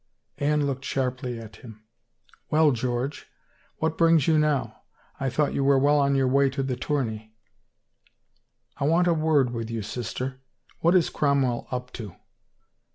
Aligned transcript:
Anne 0.39 0.65
looked 0.65 0.83
sharply 0.83 1.39
at 1.39 1.57
him." 1.57 1.83
Well, 2.49 2.71
"George, 2.71 3.27
what 3.77 3.99
brings 3.99 4.27
you 4.27 4.39
now? 4.39 4.81
I 5.19 5.29
thought 5.29 5.53
you 5.53 5.63
well 5.63 5.99
on 5.99 6.15
your 6.15 6.27
way 6.27 6.49
to 6.49 6.63
the 6.63 6.75
tourney."" 6.75 7.35
I 8.79 8.85
want 8.85 9.05
a 9.05 9.13
word 9.13 9.51
with 9.51 9.69
you, 9.69 9.83
sister. 9.83 10.41
What 10.79 10.95
is 10.95 11.11
Cromwell 11.11 11.67
up 11.69 11.93
to?" 12.01 12.15